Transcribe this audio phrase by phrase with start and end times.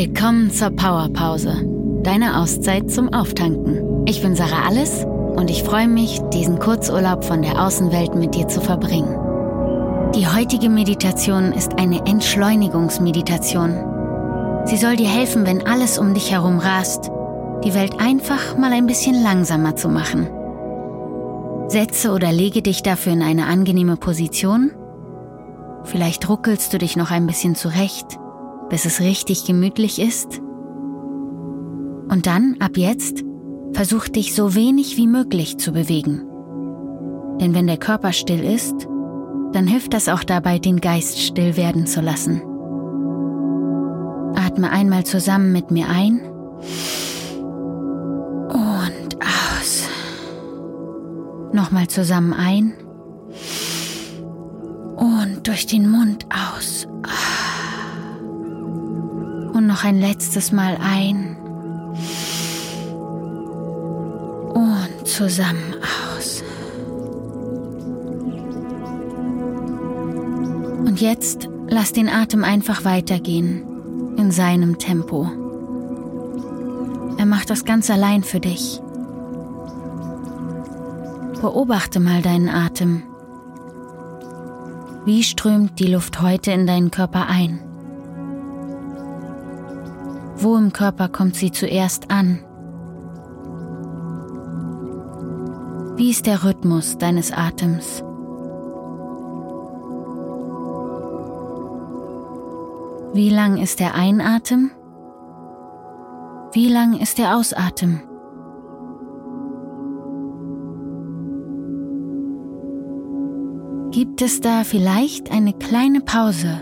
[0.00, 1.56] Willkommen zur Powerpause,
[2.04, 4.06] deine Auszeit zum Auftanken.
[4.06, 8.46] Ich bin Sarah Alles und ich freue mich, diesen Kurzurlaub von der Außenwelt mit dir
[8.46, 9.18] zu verbringen.
[10.14, 14.66] Die heutige Meditation ist eine Entschleunigungsmeditation.
[14.66, 17.10] Sie soll dir helfen, wenn alles um dich herum rast,
[17.64, 20.28] die Welt einfach mal ein bisschen langsamer zu machen.
[21.66, 24.70] Setze oder lege dich dafür in eine angenehme Position.
[25.82, 28.16] Vielleicht ruckelst du dich noch ein bisschen zurecht
[28.70, 30.40] bis es richtig gemütlich ist?
[32.10, 33.24] Und dann, ab jetzt,
[33.72, 36.22] versuch dich so wenig wie möglich zu bewegen.
[37.40, 38.88] Denn wenn der Körper still ist,
[39.52, 42.42] dann hilft das auch dabei, den Geist still werden zu lassen.
[44.34, 46.20] Atme einmal zusammen mit mir ein
[48.48, 49.88] und aus.
[51.52, 52.74] Nochmal zusammen ein
[54.96, 56.86] und durch den Mund aus.
[59.68, 61.36] Noch ein letztes Mal ein.
[64.54, 65.74] Und zusammen
[66.16, 66.42] aus.
[70.86, 74.14] Und jetzt lass den Atem einfach weitergehen.
[74.16, 75.30] In seinem Tempo.
[77.18, 78.80] Er macht das ganz allein für dich.
[81.42, 83.02] Beobachte mal deinen Atem.
[85.04, 87.67] Wie strömt die Luft heute in deinen Körper ein?
[90.40, 92.38] Wo im Körper kommt sie zuerst an?
[95.96, 98.04] Wie ist der Rhythmus deines Atems?
[103.14, 104.70] Wie lang ist der Einatmen?
[106.52, 108.02] Wie lang ist der Ausatmen?
[113.90, 116.60] Gibt es da vielleicht eine kleine Pause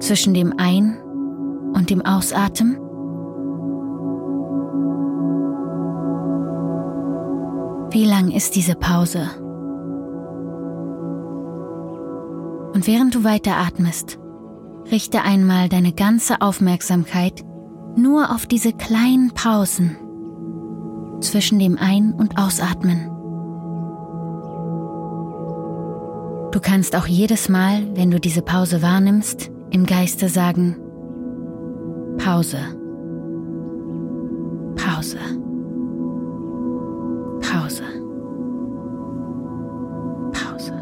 [0.00, 0.98] zwischen dem Ein-
[1.72, 2.76] und dem Ausatmen?
[7.96, 9.22] Wie lang ist diese Pause?
[12.74, 14.18] Und während du weiter atmest,
[14.90, 17.42] richte einmal deine ganze Aufmerksamkeit
[17.96, 19.96] nur auf diese kleinen Pausen
[21.22, 23.06] zwischen dem Ein- und Ausatmen.
[26.52, 30.76] Du kannst auch jedes Mal, wenn du diese Pause wahrnimmst, im Geiste sagen,
[32.18, 32.58] Pause,
[34.76, 35.16] Pause.
[37.40, 37.84] Pause.
[40.32, 40.72] Pause.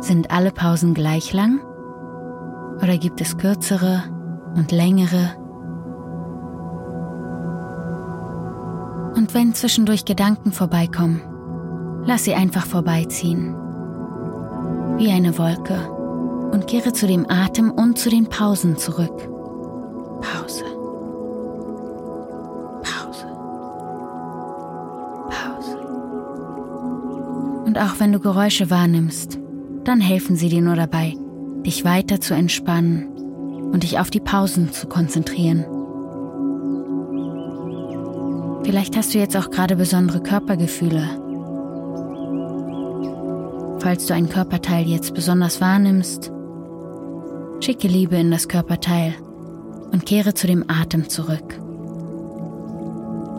[0.00, 1.60] Sind alle Pausen gleich lang?
[2.82, 4.04] Oder gibt es kürzere
[4.54, 5.34] und längere?
[9.16, 11.20] Und wenn zwischendurch Gedanken vorbeikommen,
[12.04, 13.54] lass sie einfach vorbeiziehen.
[14.96, 15.90] Wie eine Wolke
[16.52, 19.28] und kehre zu dem Atem und zu den Pausen zurück.
[20.20, 20.67] Pause.
[27.78, 29.38] Und auch wenn du Geräusche wahrnimmst,
[29.84, 31.14] dann helfen sie dir nur dabei,
[31.64, 33.06] dich weiter zu entspannen
[33.72, 35.64] und dich auf die Pausen zu konzentrieren.
[38.64, 41.04] Vielleicht hast du jetzt auch gerade besondere Körpergefühle.
[43.78, 46.32] Falls du ein Körperteil jetzt besonders wahrnimmst,
[47.60, 49.14] schicke Liebe in das Körperteil
[49.92, 51.60] und kehre zu dem Atem zurück.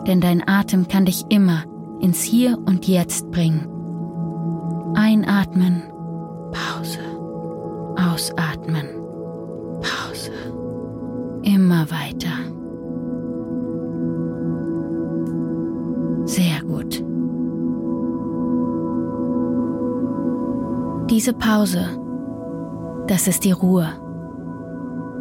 [0.06, 1.64] Denn dein Atem kann dich immer
[2.00, 3.79] ins Hier und Jetzt bringen.
[4.94, 5.82] Einatmen,
[6.52, 6.98] Pause.
[7.96, 8.86] Ausatmen,
[9.80, 10.32] Pause.
[11.42, 12.28] Immer weiter.
[16.24, 17.04] Sehr gut.
[21.10, 21.84] Diese Pause,
[23.06, 23.88] das ist die Ruhe,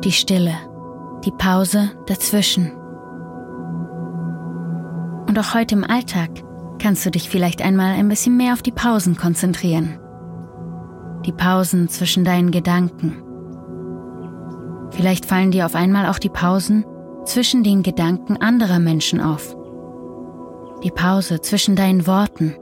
[0.03, 0.53] die Stille,
[1.25, 2.71] die Pause dazwischen.
[5.27, 6.29] Und auch heute im Alltag
[6.79, 9.99] kannst du dich vielleicht einmal ein bisschen mehr auf die Pausen konzentrieren.
[11.25, 13.21] Die Pausen zwischen deinen Gedanken.
[14.91, 16.85] Vielleicht fallen dir auf einmal auch die Pausen
[17.25, 19.55] zwischen den Gedanken anderer Menschen auf.
[20.83, 22.55] Die Pause zwischen deinen Worten.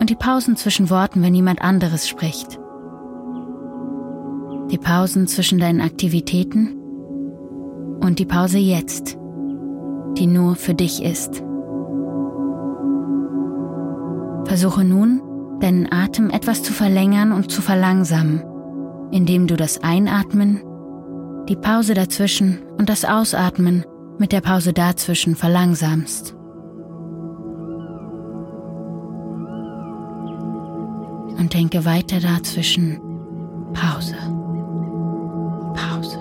[0.00, 2.58] Und die Pausen zwischen Worten, wenn jemand anderes spricht.
[4.70, 6.76] Die Pausen zwischen deinen Aktivitäten
[8.00, 9.18] und die Pause jetzt,
[10.16, 11.42] die nur für dich ist.
[14.50, 15.22] Versuche nun,
[15.60, 18.42] deinen Atem etwas zu verlängern und zu verlangsamen,
[19.12, 20.60] indem du das Einatmen,
[21.48, 23.84] die Pause dazwischen und das Ausatmen
[24.18, 26.34] mit der Pause dazwischen verlangsamst.
[31.38, 32.98] Und denke weiter dazwischen
[33.72, 34.16] Pause,
[35.76, 36.18] Pause,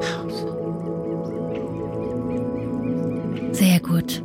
[0.00, 0.46] Pause.
[3.50, 4.22] Sehr gut.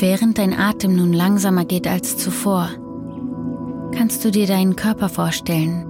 [0.00, 2.68] Während dein Atem nun langsamer geht als zuvor,
[3.92, 5.86] kannst du dir deinen Körper vorstellen,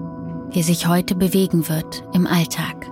[0.50, 2.90] wie er sich heute bewegen wird im Alltag.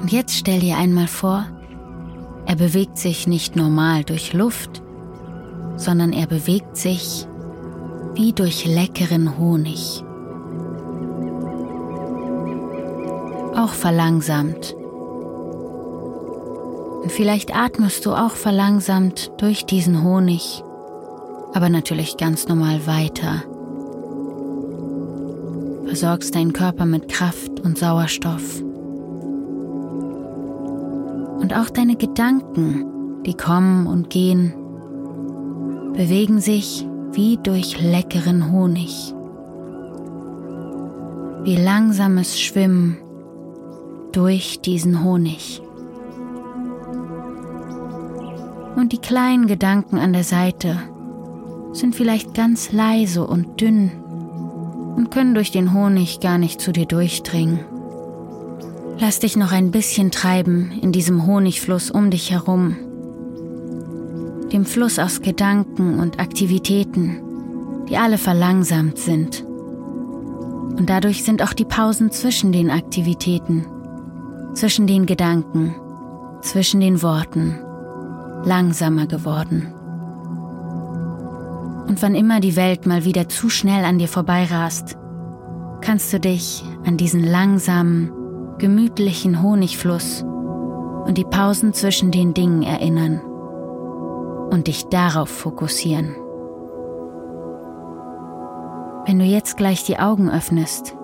[0.00, 1.46] Und jetzt stell dir einmal vor,
[2.46, 4.82] er bewegt sich nicht normal durch Luft,
[5.76, 7.26] sondern er bewegt sich
[8.14, 10.02] wie durch leckeren Honig.
[13.54, 14.74] Auch verlangsamt.
[17.04, 20.64] Und vielleicht atmest du auch verlangsamt durch diesen Honig,
[21.52, 23.42] aber natürlich ganz normal weiter.
[25.84, 28.62] Versorgst deinen Körper mit Kraft und Sauerstoff.
[31.42, 34.54] Und auch deine Gedanken, die kommen und gehen,
[35.92, 39.12] bewegen sich wie durch leckeren Honig.
[41.42, 42.96] Wie langsames Schwimmen
[44.12, 45.60] durch diesen Honig.
[48.76, 50.76] Und die kleinen Gedanken an der Seite
[51.72, 53.90] sind vielleicht ganz leise und dünn
[54.96, 57.60] und können durch den Honig gar nicht zu dir durchdringen.
[58.98, 62.76] Lass dich noch ein bisschen treiben in diesem Honigfluss um dich herum
[64.54, 67.20] dem Fluss aus Gedanken und Aktivitäten,
[67.88, 69.42] die alle verlangsamt sind.
[69.42, 73.66] Und dadurch sind auch die Pausen zwischen den Aktivitäten,
[74.54, 75.74] zwischen den Gedanken,
[76.40, 77.58] zwischen den Worten
[78.44, 79.72] langsamer geworden.
[81.86, 84.96] Und wann immer die Welt mal wieder zu schnell an dir vorbeirast,
[85.80, 88.10] kannst du dich an diesen langsamen,
[88.58, 93.20] gemütlichen Honigfluss und die Pausen zwischen den Dingen erinnern
[94.50, 96.14] und dich darauf fokussieren.
[99.06, 100.96] Wenn du jetzt gleich die Augen öffnest,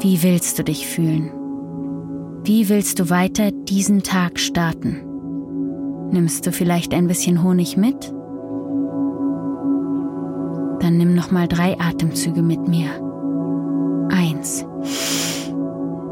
[0.00, 1.30] wie willst du dich fühlen?
[2.42, 5.05] Wie willst du weiter diesen Tag starten?
[6.10, 8.12] Nimmst du vielleicht ein bisschen Honig mit?
[10.80, 12.88] Dann nimm noch mal drei Atemzüge mit mir.
[14.10, 14.64] Eins.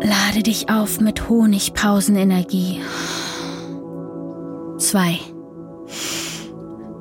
[0.00, 2.80] Lade dich auf mit Honigpausenenergie.
[4.78, 5.18] Zwei.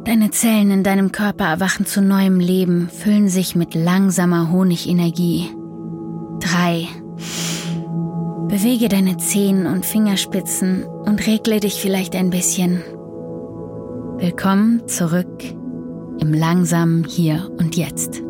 [0.06, 5.50] Deine Zellen in deinem Körper erwachen zu neuem Leben, füllen sich mit langsamer Honigenergie.
[6.40, 6.88] 3.
[8.54, 12.84] Bewege deine Zehen und Fingerspitzen und regle dich vielleicht ein bisschen.
[14.20, 15.44] Willkommen zurück
[16.20, 18.22] im langsamen Hier und Jetzt.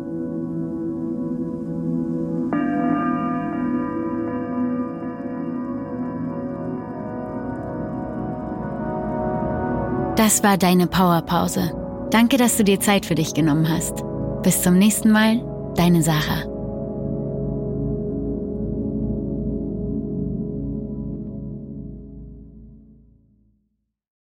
[10.16, 11.70] Das war deine Powerpause.
[12.10, 14.02] Danke, dass du dir Zeit für dich genommen hast.
[14.42, 15.44] Bis zum nächsten Mal,
[15.76, 16.53] deine Sarah.